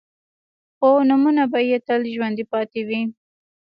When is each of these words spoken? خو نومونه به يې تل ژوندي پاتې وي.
خو 0.77 0.89
نومونه 1.09 1.43
به 1.51 1.59
يې 1.69 1.77
تل 1.87 2.01
ژوندي 2.13 2.45
پاتې 2.51 2.81
وي. 2.87 3.01